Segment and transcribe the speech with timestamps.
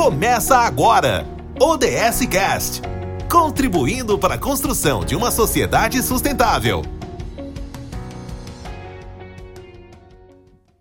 [0.00, 1.26] Começa agora!
[1.60, 2.82] ODS Cast
[3.28, 6.82] contribuindo para a construção de uma sociedade sustentável.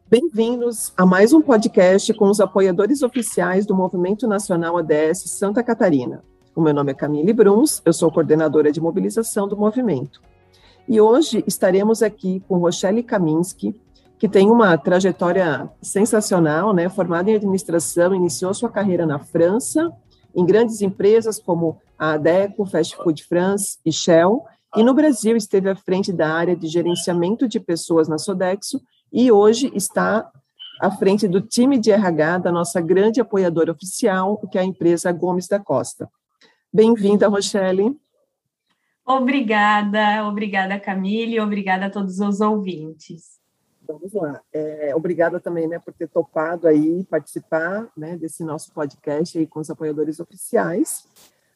[0.08, 6.24] Bem-vindos a mais um podcast com os apoiadores oficiais do Movimento Nacional ODS Santa Catarina.
[6.56, 10.22] O meu nome é Camille Bruns, eu sou coordenadora de mobilização do movimento.
[10.88, 13.82] E hoje estaremos aqui com Rochelle Kaminski,
[14.18, 16.90] que tem uma trajetória sensacional, né?
[16.90, 19.92] Formada em administração, iniciou sua carreira na França,
[20.36, 24.44] em grandes empresas como a Adeco, Fast Food France e Shell,
[24.76, 28.82] e no Brasil esteve à frente da área de gerenciamento de pessoas na Sodexo
[29.12, 30.30] e hoje está
[30.80, 35.12] à frente do time de RH da nossa grande apoiadora oficial, que é a empresa
[35.12, 36.10] Gomes da Costa.
[36.72, 37.96] Bem-vinda, Rochelle.
[39.06, 43.37] Obrigada, obrigada, Camille, obrigada a todos os ouvintes.
[43.88, 44.42] Vamos lá.
[44.52, 49.60] É, obrigada também, né, por ter topado aí participar, né, desse nosso podcast aí com
[49.60, 51.08] os apoiadores oficiais.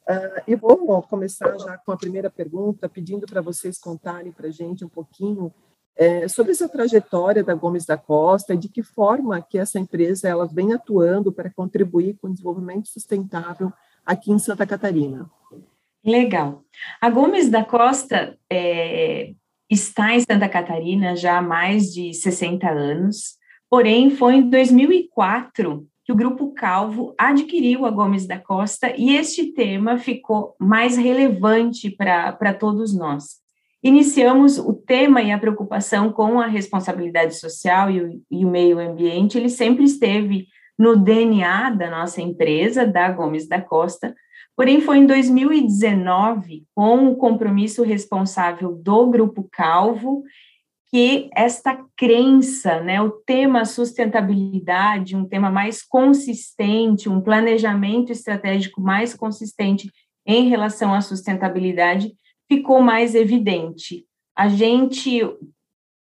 [0.07, 4.51] Uh, e vou começar já com a primeira pergunta, pedindo para vocês contarem para a
[4.51, 5.53] gente um pouquinho
[5.95, 10.27] é, sobre essa trajetória da Gomes da Costa e de que forma que essa empresa
[10.27, 13.71] ela vem atuando para contribuir com o desenvolvimento sustentável
[14.05, 15.29] aqui em Santa Catarina.
[16.03, 16.63] Legal.
[16.99, 19.33] A Gomes da Costa é,
[19.71, 23.37] está em Santa Catarina já há mais de 60 anos,
[23.69, 29.53] porém foi em 2004 que o Grupo Calvo adquiriu a Gomes da Costa e este
[29.53, 33.39] tema ficou mais relevante para todos nós.
[33.81, 38.77] Iniciamos o tema e a preocupação com a responsabilidade social e o, e o meio
[38.77, 40.47] ambiente, ele sempre esteve
[40.77, 44.13] no DNA da nossa empresa, da Gomes da Costa,
[44.61, 50.21] Porém, foi em 2019, com o compromisso responsável do Grupo Calvo,
[50.91, 59.15] que esta crença, né, o tema sustentabilidade, um tema mais consistente, um planejamento estratégico mais
[59.15, 59.91] consistente
[60.27, 62.13] em relação à sustentabilidade,
[62.47, 64.05] ficou mais evidente.
[64.37, 65.27] A gente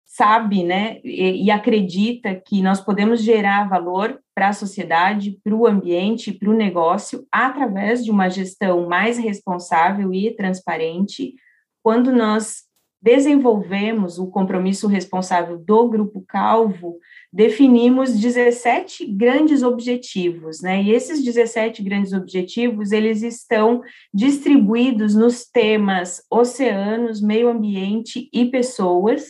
[0.06, 5.66] sabe, né, e, e acredita que nós podemos gerar valor para a sociedade, para o
[5.66, 11.34] ambiente, para o negócio, através de uma gestão mais responsável e transparente,
[11.82, 12.64] quando nós
[13.04, 16.98] desenvolvemos o compromisso responsável do Grupo Calvo,
[17.30, 20.82] definimos 17 grandes objetivos, né?
[20.82, 29.28] E esses 17 grandes objetivos, eles estão distribuídos nos temas oceanos, meio ambiente e pessoas,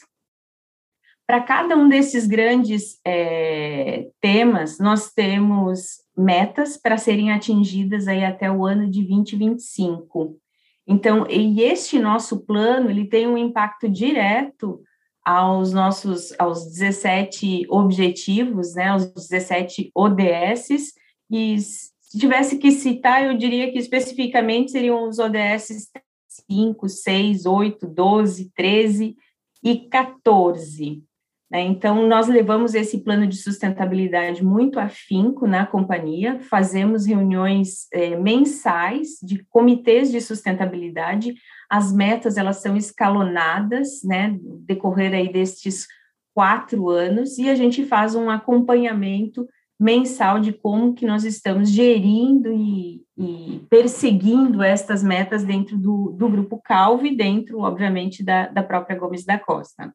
[1.26, 8.50] para cada um desses grandes é, temas, nós temos metas para serem atingidas aí até
[8.50, 10.38] o ano de 2025.
[10.86, 14.82] Então, e este nosso plano, ele tem um impacto direto
[15.24, 20.92] aos nossos, aos 17 objetivos, né, aos 17 ODSs,
[21.30, 25.90] e se tivesse que citar, eu diria que especificamente seriam os ODS
[26.50, 29.16] 5, 6, 8, 12, 13
[29.62, 31.02] e 14.
[31.54, 31.60] Né?
[31.60, 39.20] Então, nós levamos esse plano de sustentabilidade muito afinco na companhia, fazemos reuniões é, mensais
[39.22, 41.36] de comitês de sustentabilidade,
[41.70, 45.86] as metas, elas são escalonadas, né, decorrer aí destes
[46.34, 49.46] quatro anos, e a gente faz um acompanhamento
[49.78, 56.28] mensal de como que nós estamos gerindo e, e perseguindo estas metas dentro do, do
[56.28, 59.92] Grupo Calvo e dentro, obviamente, da, da própria Gomes da Costa.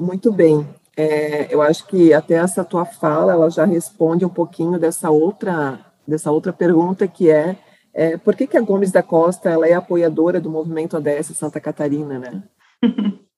[0.00, 0.66] Muito bem.
[0.96, 5.84] É, eu acho que até essa tua fala, ela já responde um pouquinho dessa outra,
[6.06, 7.56] dessa outra pergunta que é,
[7.94, 11.60] é por que, que a Gomes da Costa ela é apoiadora do movimento ODS Santa
[11.60, 12.42] Catarina, né?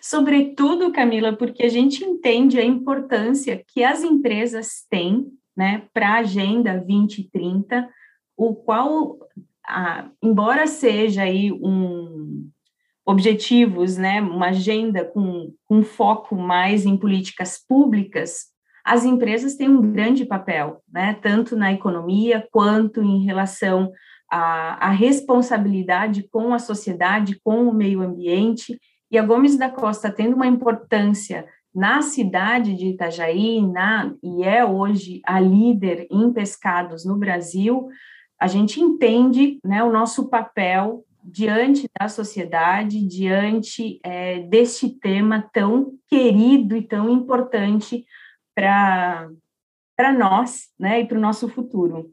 [0.00, 6.18] Sobretudo, Camila, porque a gente entende a importância que as empresas têm né, para a
[6.18, 7.88] Agenda 2030,
[8.36, 9.18] o qual,
[9.66, 12.48] ah, embora seja aí um,
[13.06, 18.46] objetivos, né, uma agenda com, com foco mais em políticas públicas,
[18.84, 23.92] as empresas têm um grande papel, né, tanto na economia quanto em relação
[24.30, 28.78] à, à responsabilidade com a sociedade, com o meio ambiente,
[29.10, 34.64] e a Gomes da Costa tendo uma importância na cidade de Itajaí, na, e é
[34.64, 37.88] hoje a líder em pescados no Brasil,
[38.40, 45.98] a gente entende né, o nosso papel diante da sociedade, diante é, deste tema tão
[46.08, 48.06] querido e tão importante
[48.54, 49.28] para
[50.16, 52.10] nós, né, e para o nosso futuro.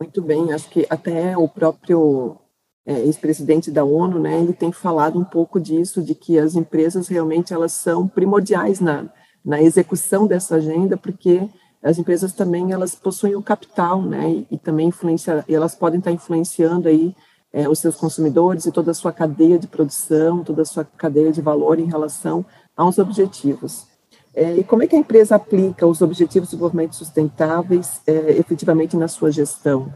[0.00, 2.36] Muito bem, acho que até o próprio
[2.84, 7.06] é, ex-presidente da ONU, né, ele tem falado um pouco disso, de que as empresas
[7.06, 9.08] realmente elas são primordiais na,
[9.44, 11.48] na execução dessa agenda, porque
[11.80, 16.10] as empresas também elas possuem o capital, né, e, e também influencia, elas podem estar
[16.10, 17.14] influenciando aí
[17.52, 21.30] é, os seus consumidores e toda a sua cadeia de produção, toda a sua cadeia
[21.30, 22.44] de valor em relação
[22.76, 23.86] aos objetivos.
[24.34, 28.96] É, e como é que a empresa aplica os objetivos de desenvolvimento sustentáveis é, efetivamente
[28.96, 29.92] na sua gestão?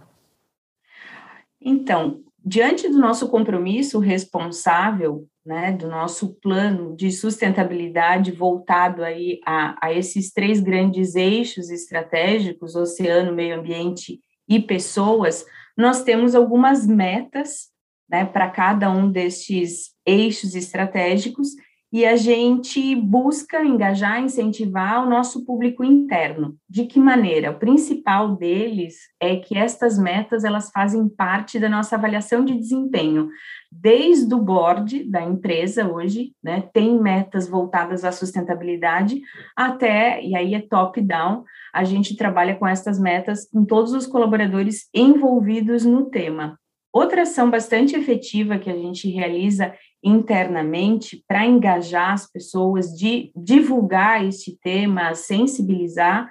[1.61, 9.77] Então, diante do nosso compromisso responsável, né, do nosso plano de sustentabilidade voltado aí a,
[9.81, 15.47] a esses três grandes eixos estratégicos, oceano, meio ambiente e pessoas,
[15.77, 17.69] nós temos algumas metas
[18.09, 21.49] né, para cada um destes eixos estratégicos
[21.97, 26.55] e a gente busca engajar, incentivar o nosso público interno.
[26.69, 27.53] De que maneira?
[27.53, 33.31] O principal deles é que estas metas elas fazem parte da nossa avaliação de desempenho.
[33.73, 39.19] Desde o board da empresa hoje, né, tem metas voltadas à sustentabilidade,
[39.57, 44.87] até, e aí é top-down, a gente trabalha com estas metas com todos os colaboradores
[44.93, 46.59] envolvidos no tema.
[46.93, 49.75] Outra ação bastante efetiva que a gente realiza
[50.07, 56.31] internamente para engajar as pessoas, de divulgar este tema, sensibilizar,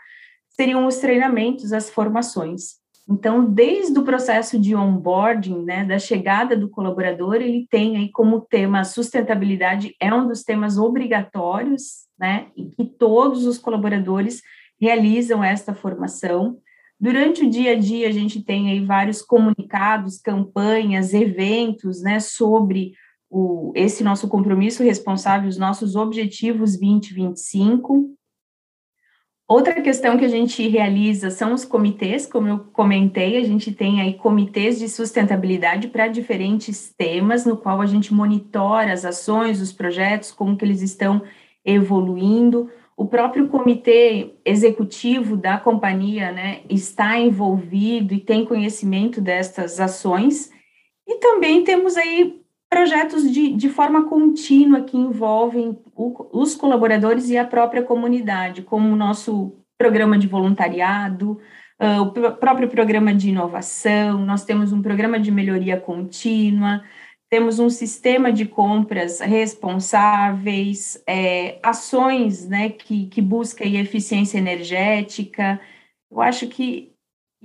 [0.50, 2.76] seriam os treinamentos, as formações.
[3.08, 8.42] Então, desde o processo de onboarding, né, da chegada do colaborador, ele tem aí como
[8.42, 14.42] tema sustentabilidade é um dos temas obrigatórios, né, e que todos os colaboradores
[14.80, 16.58] realizam esta formação.
[17.00, 22.94] Durante o dia a dia, a gente tem aí vários comunicados, campanhas, eventos, né, sobre
[23.30, 28.16] o, esse nosso compromisso responsável, os nossos objetivos 2025.
[29.48, 34.02] Outra questão que a gente realiza são os comitês, como eu comentei, a gente tem
[34.02, 39.72] aí comitês de sustentabilidade para diferentes temas, no qual a gente monitora as ações, os
[39.72, 41.22] projetos, como que eles estão
[41.64, 42.72] evoluindo.
[42.98, 50.50] O próprio comitê executivo da companhia né, está envolvido e tem conhecimento destas ações.
[51.08, 52.45] E também temos aí
[52.76, 58.92] projetos de, de forma contínua que envolvem o, os colaboradores e a própria comunidade, como
[58.92, 61.40] o nosso programa de voluntariado,
[61.82, 66.84] uh, o pr próprio programa de inovação, nós temos um programa de melhoria contínua,
[67.30, 75.62] temos um sistema de compras responsáveis, é, ações né, que, que buscam eficiência energética.
[76.12, 76.92] Eu acho que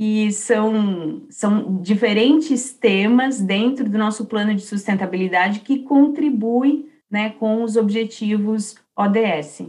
[0.02, 7.62] e são, são diferentes temas dentro do nosso plano de sustentabilidade que contribuem né, com
[7.62, 9.64] os objetivos ODS.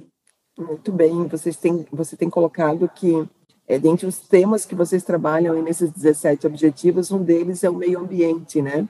[0.58, 3.28] Muito bem, vocês têm, você tem colocado que
[3.68, 8.00] é, dentre os temas que vocês trabalham nesses 17 objetivos, um deles é o meio
[8.00, 8.88] ambiente, né?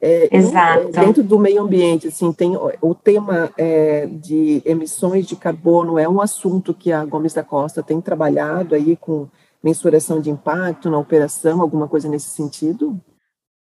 [0.00, 0.92] É, Exato.
[0.92, 6.20] Dentro do meio ambiente, assim, tem o tema é, de emissões de carbono é um
[6.20, 9.28] assunto que a Gomes da Costa tem trabalhado aí com
[9.64, 13.00] mensuração de impacto na operação, alguma coisa nesse sentido?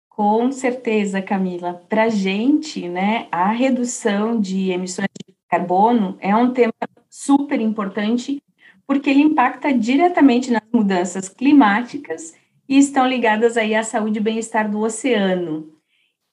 [0.09, 1.83] Com certeza, Camila.
[1.89, 6.73] Para a gente, né, a redução de emissões de carbono é um tema
[7.11, 8.43] super importante,
[8.87, 12.35] porque ele impacta diretamente nas mudanças climáticas
[12.67, 15.69] e estão ligadas aí à saúde e bem-estar do oceano.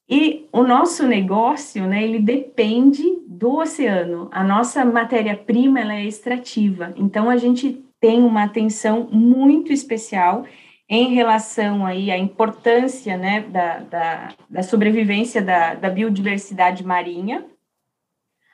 [0.10, 4.30] E o nosso negócio, né, ele depende do oceano.
[4.32, 6.94] A nossa matéria-prima, ela é extrativa.
[6.96, 10.46] Então, a gente tem uma atenção muito especial
[10.90, 17.46] em relação aí à importância né, da, da, da sobrevivência da, da biodiversidade marinha,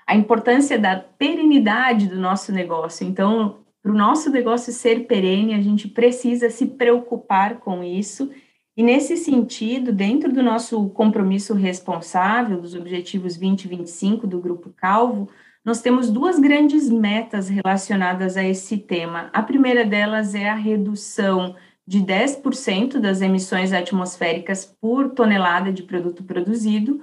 [0.08, 3.08] a importância da perenidade do nosso negócio.
[3.08, 8.32] Então, para o nosso negócio ser perene, a gente precisa se preocupar com isso.
[8.76, 15.30] E nesse sentido, dentro do nosso compromisso responsável dos Objetivos 2025 do Grupo Calvo,
[15.64, 19.30] nós temos duas grandes metas relacionadas a esse tema.
[19.32, 21.56] A primeira delas é a redução
[21.88, 27.02] de 10% das emissões atmosféricas por tonelada de produto produzido,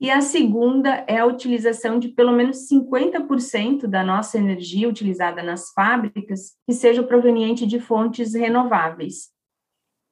[0.00, 5.70] e a segunda é a utilização de pelo menos 50% da nossa energia utilizada nas
[5.72, 9.30] fábricas que seja proveniente de fontes renováveis.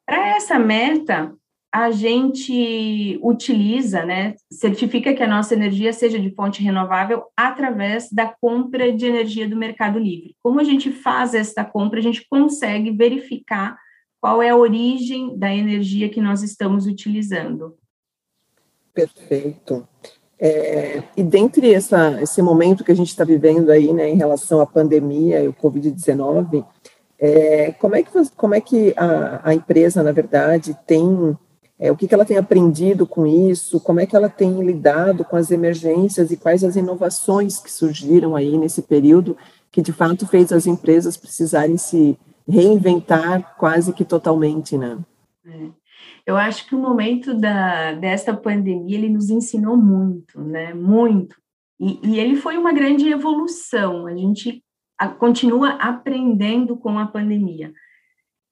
[0.06, 1.34] Para essa meta,
[1.72, 8.26] a gente utiliza, né, certifica que a nossa energia seja de fonte renovável através da
[8.40, 10.34] compra de energia do Mercado Livre.
[10.42, 13.78] Como a gente faz esta compra, a gente consegue verificar
[14.20, 17.76] qual é a origem da energia que nós estamos utilizando.
[18.92, 19.86] Perfeito.
[20.38, 24.60] É, e dentre essa, esse momento que a gente está vivendo aí, né, em relação
[24.60, 26.66] à pandemia e o Covid-19,
[27.18, 31.36] é, como é que, como é que a, a empresa, na verdade, tem
[31.80, 35.24] é, o que, que ela tem aprendido com isso, como é que ela tem lidado
[35.24, 39.34] com as emergências e quais as inovações que surgiram aí nesse período
[39.72, 44.98] que de fato fez as empresas precisarem se reinventar quase que totalmente, né?
[45.46, 45.80] É.
[46.26, 50.74] Eu acho que o momento da, dessa pandemia, ele nos ensinou muito, né?
[50.74, 51.36] Muito.
[51.78, 54.06] E, e ele foi uma grande evolução.
[54.06, 54.62] A gente
[54.98, 57.72] a, continua aprendendo com a pandemia.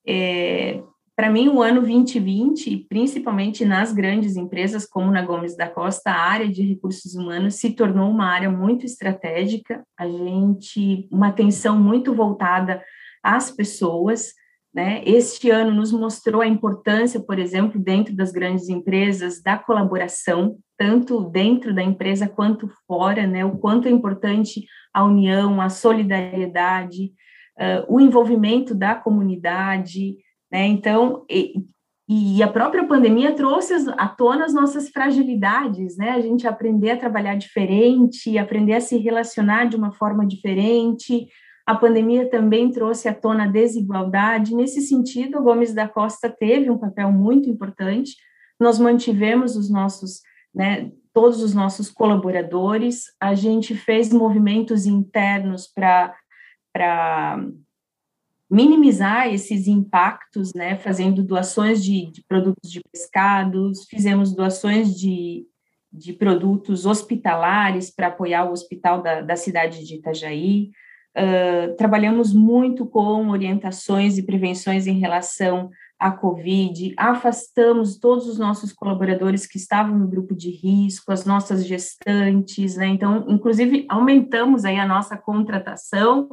[0.06, 0.82] É,
[1.18, 6.20] Para mim, o ano 2020, principalmente nas grandes empresas como na Gomes da Costa, a
[6.20, 9.84] área de recursos humanos se tornou uma área muito estratégica.
[9.98, 12.80] A gente, uma atenção muito voltada
[13.20, 14.32] às pessoas,
[14.72, 15.02] né?
[15.04, 21.25] Este ano nos mostrou a importância, por exemplo, dentro das grandes empresas, da colaboração, tanto
[21.25, 23.44] dentro da empresa quanto fora, né?
[23.44, 27.12] o quanto é importante a união, a solidariedade,
[27.58, 30.14] uh, o envolvimento da comunidade.
[30.50, 30.66] Né?
[30.66, 31.54] Então, e,
[32.08, 36.10] e, a própria pandemia trouxe à tona as nossas fragilidades, né?
[36.10, 41.28] A gente aprender a trabalhar diferente, aprender a se relacionar de uma forma diferente,
[41.68, 44.54] a pandemia também trouxe à tona a desigualdade.
[44.54, 48.16] Nesse sentido, o Gomes da Costa teve um papel muito importante.
[48.58, 50.22] Nós mantivemos os nossos,
[50.54, 56.16] né, todos os nossos colaboradores, a gente fez movimentos internos para
[58.50, 65.46] minimizar esses impactos, né, fazendo doações de, de produtos de pescados, fizemos doações de,
[65.92, 70.70] de produtos hospitalares para apoiar o hospital da, da cidade de Itajaí,
[71.18, 78.72] Uh, trabalhamos muito com orientações e prevenções em relação à Covid, afastamos todos os nossos
[78.72, 82.86] colaboradores que estavam no grupo de risco, as nossas gestantes, né?
[82.86, 86.28] Então, inclusive, aumentamos aí a nossa contratação,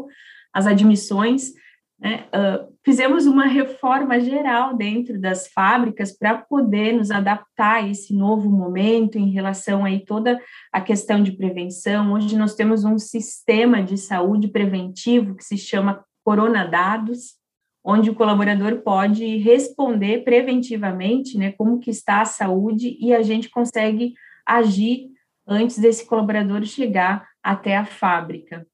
[0.54, 1.54] as admissões,
[2.00, 2.28] né?
[2.28, 8.50] Uh, fizemos uma reforma geral dentro das fábricas para poder nos adaptar a esse novo
[8.50, 10.40] momento em relação aí toda
[10.72, 12.14] a questão de prevenção.
[12.14, 17.36] Hoje nós temos um sistema de saúde preventivo que se chama Corona Dados,
[17.84, 23.50] onde o colaborador pode responder preventivamente, né, como que está a saúde e a gente
[23.50, 25.12] consegue agir
[25.48, 28.66] antes desse colaborador chegar até a fábrica.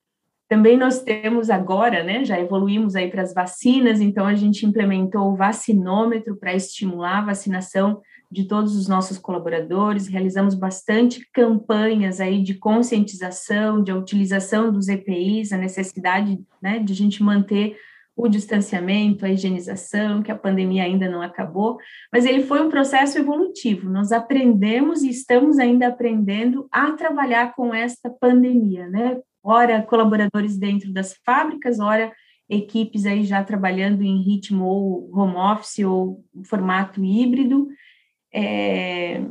[0.51, 5.31] Também nós temos agora, né, já evoluímos aí para as vacinas, então a gente implementou
[5.31, 12.43] o vacinômetro para estimular a vacinação de todos os nossos colaboradores, realizamos bastante campanhas aí
[12.43, 17.77] de conscientização, de utilização dos EPIs, a necessidade, né, de a gente manter
[18.13, 21.77] o distanciamento, a higienização, que a pandemia ainda não acabou,
[22.11, 23.89] mas ele foi um processo evolutivo.
[23.89, 29.17] Nós aprendemos e estamos ainda aprendendo a trabalhar com esta pandemia, né?
[29.43, 32.11] Ora colaboradores dentro das fábricas, ora
[32.49, 37.69] equipes aí já trabalhando em ritmo ou home office ou formato híbrido.
[38.33, 39.21] É,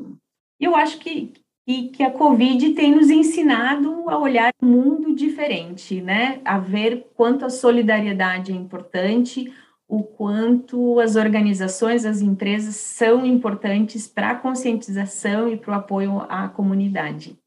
[0.59, 1.33] eu acho que,
[1.67, 6.41] que, que, a Covid tem nos ensinado a olhar o mundo diferente, né?
[6.45, 9.53] A ver quanto a solidariedade é importante,
[9.87, 16.21] o quanto as organizações, as empresas são importantes para a conscientização e para o apoio
[16.29, 17.40] à comunidade.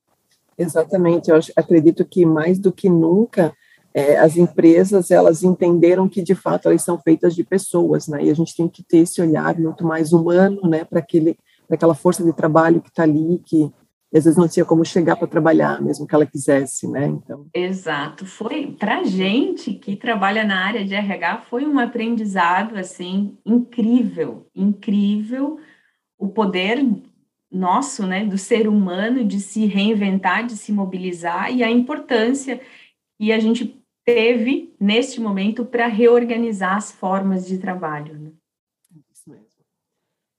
[0.57, 3.53] Exatamente, eu acredito que mais do que nunca
[3.93, 8.25] é, as empresas elas entenderam que de fato elas são feitas de pessoas, né?
[8.25, 10.83] E a gente tem que ter esse olhar muito mais humano, né?
[10.83, 13.71] Para aquele, para aquela força de trabalho que está ali, que
[14.15, 17.07] às vezes não tinha como chegar para trabalhar, mesmo que ela quisesse, né?
[17.07, 17.47] Então.
[17.53, 24.47] Exato, foi para gente que trabalha na área de RH foi um aprendizado assim incrível,
[24.55, 25.57] incrível
[26.17, 26.85] o poder
[27.53, 32.59] nosso, né, do ser humano, de se reinventar, de se mobilizar e a importância
[33.17, 38.17] que a gente teve neste momento para reorganizar as formas de trabalho.
[38.17, 38.31] Né?
[39.13, 39.47] Isso mesmo.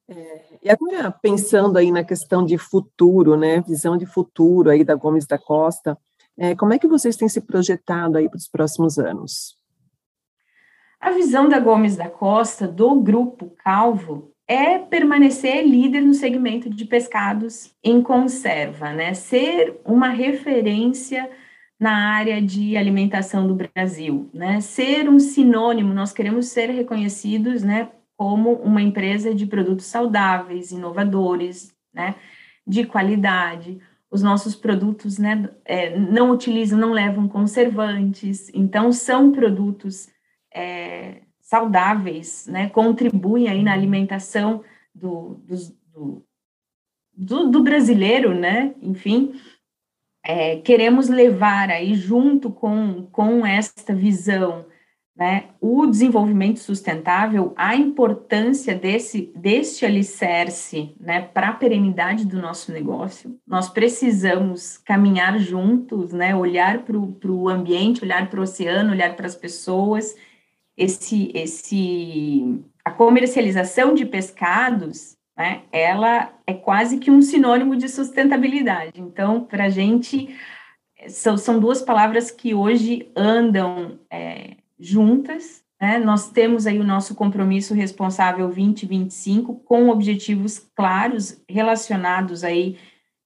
[0.08, 4.94] É, e agora, pensando aí na questão de futuro, né, visão de futuro aí da
[4.94, 5.96] Gomes da Costa,
[6.36, 9.56] é, como é que vocês têm se projetado aí para os próximos anos?
[11.00, 16.84] A visão da Gomes da Costa, do Grupo Calvo, é permanecer líder no segmento de
[16.84, 19.14] pescados em conserva, né?
[19.14, 21.30] Ser uma referência
[21.80, 24.60] na área de alimentação do Brasil, né?
[24.60, 31.74] Ser um sinônimo, nós queremos ser reconhecidos, né, como uma empresa de produtos saudáveis, inovadores,
[31.92, 32.14] né,
[32.66, 33.80] de qualidade.
[34.10, 40.08] Os nossos produtos, né, é, não utilizam, não levam conservantes, então são produtos
[40.54, 45.38] é, saudáveis, né, contribuem aí na alimentação do,
[45.94, 46.24] do,
[47.14, 49.34] do, do brasileiro, né, enfim,
[50.24, 54.64] é, queremos levar aí junto com, com esta visão,
[55.14, 62.72] né, o desenvolvimento sustentável, a importância desse, deste alicerce, né, para a perenidade do nosso
[62.72, 63.38] negócio.
[63.46, 69.26] Nós precisamos caminhar juntos, né, olhar para o ambiente, olhar para o oceano, olhar para
[69.26, 70.16] as pessoas
[70.76, 79.00] esse, esse, a comercialização de pescados, né, ela é quase que um sinônimo de sustentabilidade.
[79.00, 80.34] Então, para a gente,
[81.08, 85.98] são, são duas palavras que hoje andam é, juntas, né?
[85.98, 92.78] Nós temos aí o nosso compromisso responsável 2025 com objetivos claros relacionados aí,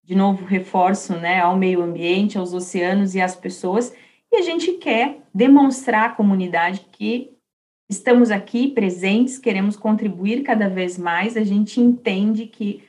[0.02, 3.94] de novo, reforço, né, ao meio ambiente, aos oceanos e às pessoas,
[4.32, 7.30] e a gente quer demonstrar à comunidade que
[7.88, 12.84] estamos aqui presentes, queremos contribuir cada vez mais, a gente entende que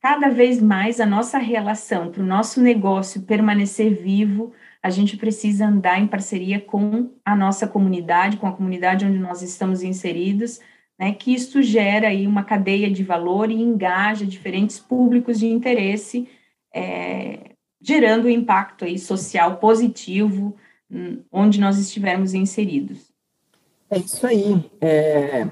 [0.00, 5.66] cada vez mais a nossa relação para o nosso negócio permanecer vivo, a gente precisa
[5.66, 10.58] andar em parceria com a nossa comunidade, com a comunidade onde nós estamos inseridos,
[10.98, 16.28] né, que isso gera aí uma cadeia de valor e engaja diferentes públicos de interesse,
[16.74, 20.56] é, gerando um impacto aí social positivo
[20.90, 23.09] hum, onde nós estivermos inseridos.
[23.90, 24.70] É isso aí.
[24.80, 25.46] É,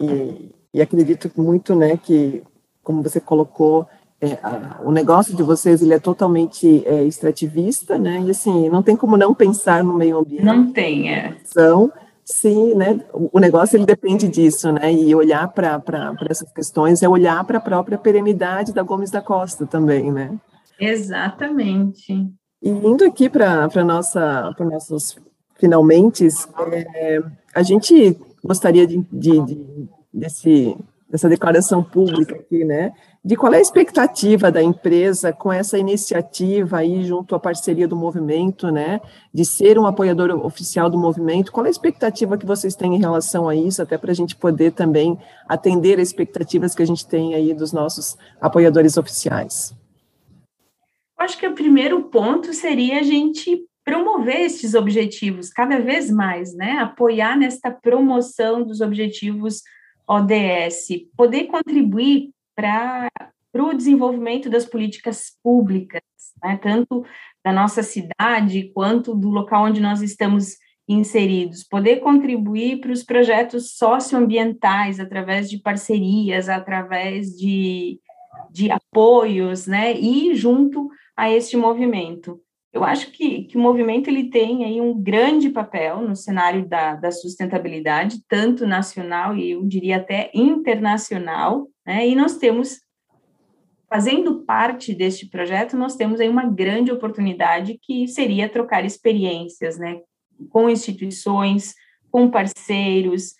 [0.00, 2.42] e, e acredito muito, né, que
[2.82, 3.86] como você colocou,
[4.20, 8.22] é, a, o negócio de vocês ele é totalmente é, extrativista, né?
[8.24, 10.44] E assim, não tem como não pensar no meio ambiente.
[10.44, 11.36] Não tem, é.
[11.44, 11.92] São,
[12.24, 13.00] sim, né?
[13.12, 14.92] O negócio ele depende disso, né?
[14.92, 15.82] E olhar para
[16.30, 20.38] essas questões é olhar para a própria perenidade da Gomes da Costa também, né?
[20.78, 22.12] Exatamente.
[22.62, 25.16] E indo aqui para nossa para nossos
[25.58, 26.26] finalmente,
[26.94, 27.22] é,
[27.54, 30.76] a gente gostaria de, de, de desse
[31.08, 32.92] dessa declaração pública aqui, né?
[33.26, 37.96] de qual é a expectativa da empresa com essa iniciativa aí junto à parceria do
[37.96, 39.00] movimento, né,
[39.34, 43.00] de ser um apoiador oficial do movimento, qual é a expectativa que vocês têm em
[43.00, 47.04] relação a isso, até para a gente poder também atender as expectativas que a gente
[47.04, 49.74] tem aí dos nossos apoiadores oficiais?
[51.18, 56.72] Acho que o primeiro ponto seria a gente promover esses objetivos cada vez mais, né,
[56.78, 59.62] apoiar nesta promoção dos objetivos
[60.08, 63.08] ODS, poder contribuir para
[63.54, 66.02] o desenvolvimento das políticas públicas,
[66.42, 67.06] né, tanto
[67.44, 70.56] da nossa cidade quanto do local onde nós estamos
[70.88, 78.00] inseridos, poder contribuir para os projetos socioambientais através de parcerias, através de,
[78.50, 82.40] de apoios, né, e junto a este movimento.
[82.76, 86.94] Eu acho que, que o movimento ele tem aí um grande papel no cenário da,
[86.94, 92.06] da sustentabilidade, tanto nacional e eu diria até internacional, né?
[92.06, 92.82] E nós temos,
[93.88, 99.98] fazendo parte deste projeto, nós temos aí uma grande oportunidade que seria trocar experiências, né?
[100.50, 101.72] Com instituições,
[102.10, 103.32] com parceiros,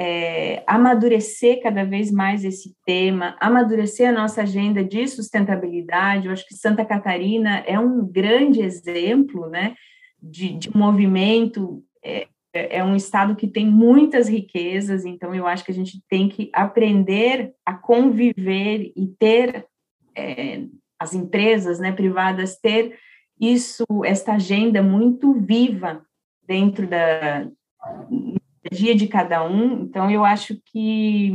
[0.00, 6.26] é, amadurecer cada vez mais esse tema, amadurecer a nossa agenda de sustentabilidade.
[6.26, 9.74] Eu acho que Santa Catarina é um grande exemplo né,
[10.22, 11.82] de, de movimento.
[12.00, 16.28] É, é um estado que tem muitas riquezas, então eu acho que a gente tem
[16.28, 19.66] que aprender a conviver e ter
[20.16, 20.62] é,
[20.96, 22.96] as empresas né, privadas ter
[23.40, 26.02] isso, esta agenda muito viva
[26.46, 27.48] dentro da
[28.70, 29.82] dia de cada um.
[29.82, 31.32] Então, eu acho que.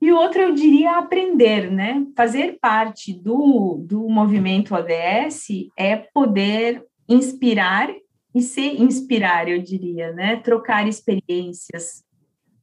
[0.00, 2.04] E outro, eu diria aprender, né?
[2.16, 7.90] Fazer parte do, do movimento ODS é poder inspirar
[8.34, 10.36] e se inspirar, eu diria, né?
[10.36, 12.02] Trocar experiências.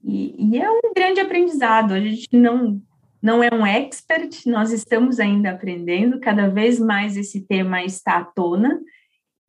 [0.03, 1.93] E, e é um grande aprendizado.
[1.93, 2.81] A gente não,
[3.21, 8.25] não é um expert, nós estamos ainda aprendendo, cada vez mais esse tema está à
[8.25, 8.81] tona,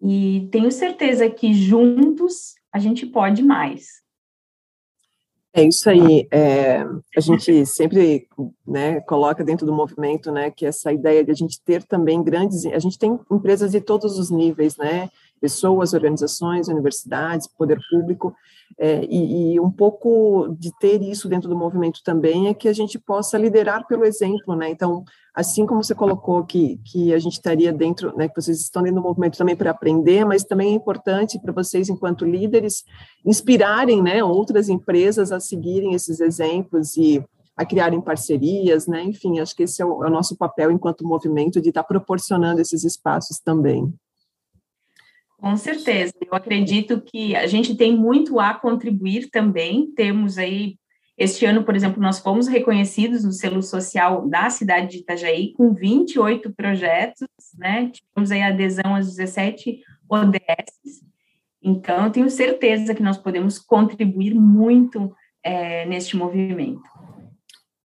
[0.01, 4.03] e tenho certeza que juntos a gente pode mais.
[5.55, 6.27] É isso aí.
[6.31, 6.83] É,
[7.15, 8.27] a gente sempre
[8.67, 12.65] né, coloca dentro do movimento né, que essa ideia de a gente ter também grandes.
[12.67, 15.11] A gente tem empresas de todos os níveis, né?
[15.43, 18.35] Pessoas, organizações, universidades, poder público,
[18.79, 22.73] é, e, e, um pouco de ter isso dentro do movimento também é que a
[22.73, 24.71] gente possa liderar pelo exemplo, né?
[24.71, 28.83] Então, assim como você colocou que, que a gente estaria dentro, né, que vocês estão
[28.83, 32.85] dentro do movimento também para aprender, mas também é importante para vocês, enquanto líderes,
[33.25, 37.23] inspirarem, né, outras empresas a seguirem esses exemplos e
[37.57, 41.07] a criarem parcerias, né, enfim, acho que esse é o, é o nosso papel enquanto
[41.07, 43.93] movimento de estar tá proporcionando esses espaços também.
[45.43, 50.77] Com certeza, eu acredito que a gente tem muito a contribuir também, temos aí
[51.19, 55.75] este ano, por exemplo, nós fomos reconhecidos no selo social da cidade de Itajaí com
[55.75, 57.27] 28 projetos,
[57.59, 57.91] né?
[57.91, 61.03] Tivemos aí adesão às 17 ODS.
[61.61, 66.83] Então, eu tenho certeza que nós podemos contribuir muito é, neste movimento.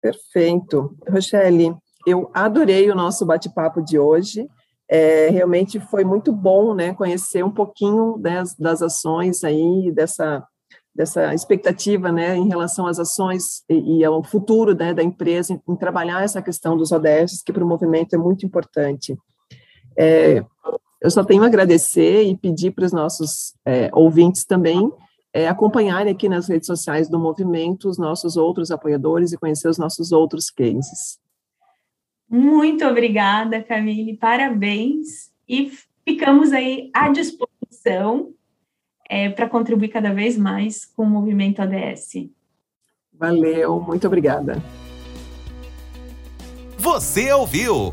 [0.03, 0.97] Perfeito.
[1.09, 4.49] Rochelle, eu adorei o nosso bate-papo de hoje.
[4.89, 10.47] É, realmente foi muito bom, né, conhecer um pouquinho das, das ações aí, dessa
[10.95, 15.61] dessa expectativa, né, em relação às ações e, e ao futuro né, da empresa em,
[15.69, 19.15] em, trabalhar essa questão dos ODS, que para o movimento é muito importante.
[19.95, 20.43] É,
[21.01, 24.91] eu só tenho a agradecer e pedir para os nossos é, ouvintes também
[25.37, 29.77] é, acompanharem aqui nas redes sociais do movimento os nossos outros apoiadores e conhecer os
[29.77, 31.19] nossos outros cases.
[32.29, 35.71] Muito obrigada, Camille, parabéns e
[36.05, 38.33] ficamos aí à disposição
[39.09, 42.29] é, para contribuir cada vez mais com o movimento ODS.
[43.13, 44.63] Valeu, muito obrigada.
[46.77, 47.93] Você ouviu